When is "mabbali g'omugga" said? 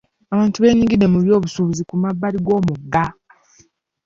2.03-3.05